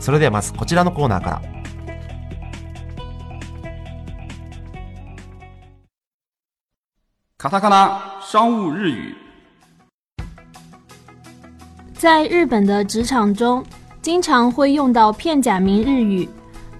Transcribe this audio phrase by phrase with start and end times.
[0.00, 1.42] それではまずこちらのコーナーから。
[7.38, 9.14] 卡塔卡纳商务日语。
[11.92, 13.64] 在日本的职场中，
[14.00, 16.28] 经常会用到片假名日语。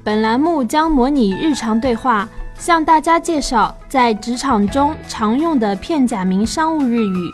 [0.02, 7.32] 本栏目将模拟日常对话，向大家介绍在职场中常用的片假名商务日语。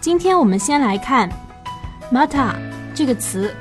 [0.00, 1.28] 今天我们先来看
[2.12, 2.54] “mata”
[2.94, 3.54] 这个词。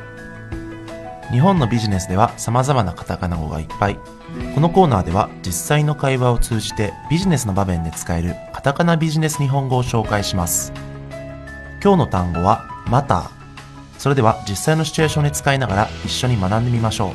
[1.32, 3.98] 日本のビジネスでは様々なカタカナ語がいっぱい。
[4.54, 10.74] このコーナーでは実際の会話を通じてビジネスの場面で使えるカタカナビジネス日本語を紹介します。
[11.82, 13.30] 今日の単語はマター。
[13.98, 17.12] それでは実際のシチュエーションで使いながら一緒に学んでみましょう。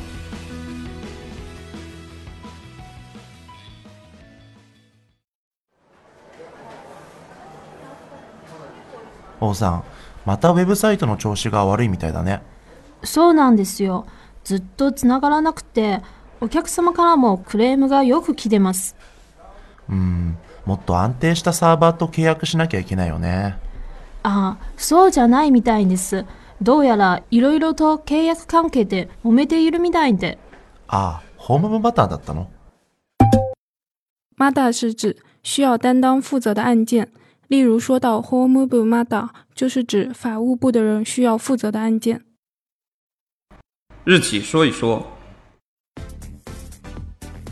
[9.40, 9.84] 王さん、
[10.26, 12.42] またウェブサイトの調子が悪いみたいだね。
[13.02, 14.06] そうなんですよ。
[14.44, 16.00] ずっとつながらなくて、
[16.40, 18.96] お客様からもクレームがよく来てます。
[19.88, 23.56] うん、もっと安定したサーバーと契約しなきゃいけないよね。
[24.22, 26.24] ああ、そうじゃないみたいです。
[26.60, 30.38] どうやらいろいろと契約関係で揉めているみたいで。
[30.88, 32.48] ああ、ホーム部バターだったの
[34.38, 37.08] ？MADA 是指需要担当负责的案件，
[37.48, 42.22] 例如说到 Home 部 MADA，就是指法务部的人需要负责的案件。
[44.08, 45.06] 日企说一说。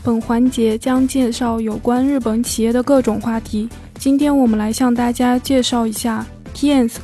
[0.03, 3.69] 本环节将介绍有关日本企业的各种话題。
[3.99, 6.25] 今天我们来向大家介绍一下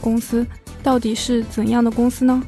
[0.02, 0.44] 公司
[0.82, 2.42] 到底是怎样的公司呢？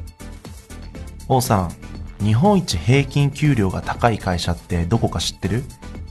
[1.28, 5.62] 王さん、日本一平均給料が高い会社ってどこか知ってる？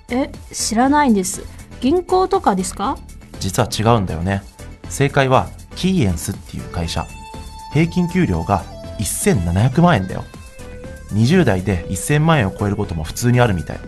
[0.09, 1.43] え、知らないんです。
[1.81, 2.95] 銀行とかですか？
[3.41, 4.41] 実は違うんだよね。
[4.87, 7.05] 正解はキーエンスっていう会社。
[7.73, 8.63] 平均給料が
[8.97, 10.23] 1700万円だよ。
[11.13, 13.79] 20代で1000万円を超えることも普通にあるみたい。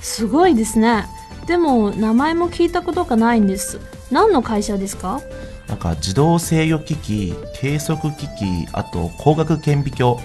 [0.00, 1.06] すごいですね。
[1.46, 3.78] でも名前も聞いたことがないんです。
[4.10, 5.20] 何の会社ですか？
[5.68, 10.20] なんか自動制御機器、計測機器、あと光学顕微鏡。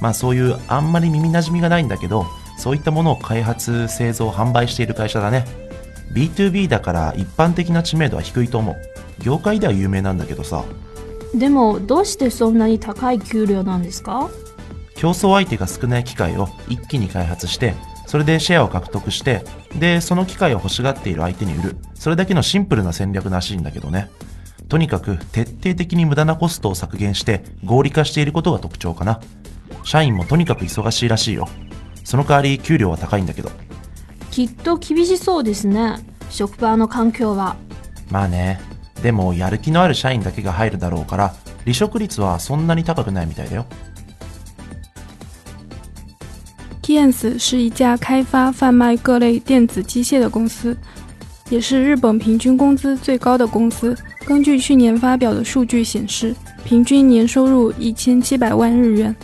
[0.00, 2.26] まあそういうあんまり耳馴染みがないんだけど、
[2.58, 5.46] そういったものを開発、製造、販売している会社だね。
[6.12, 8.76] B2B だから一般的な知名度は低いと思う。
[9.22, 10.64] 業界では有名なんだけどさ、
[11.34, 14.28] でもどうしてそんなに高い給料なんですか？
[15.02, 17.74] 競争相手が少ない機械を一気に開発して、
[18.06, 21.76] それでシェアを獲得して、で、その機械を欲しがっている相手に売る。
[21.94, 24.10] それだけのシンプルな戦略らしいんだけどね。
[24.68, 29.20] とにかく徹底的に無駄なコストを削減して合理化していることが特徴かな。
[29.82, 31.48] 社員もとにかく忙しいらしいよ。
[32.04, 33.50] その代わり給料は高いんだけど。
[34.30, 35.96] きっと厳しそうですね。
[36.30, 37.56] 職場の環境は。
[38.08, 38.60] まあね。
[39.02, 41.34] でもやる気のある社員だけが入るだろうから、
[41.64, 43.66] 離職率はそんなに高くないみたいだよ。
[46.92, 50.76] Kans 是一家开发、贩卖各类电子机械的公司，
[51.48, 53.96] 也是日本平均工资最高的公司。
[54.26, 56.34] 根据去年发表的数据显示，
[56.66, 59.16] 平均年收入一千七百万日元。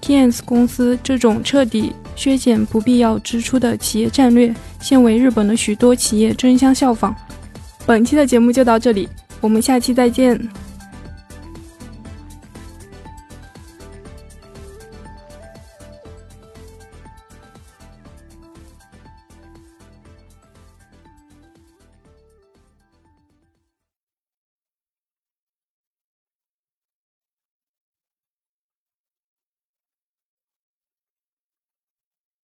[0.00, 7.12] Kans 公司这种彻底削减不必要支出的企业战略，现为日本的许多企业争相效仿。
[7.84, 9.08] 本期的节目就到这里，
[9.40, 10.40] 我们下期再见。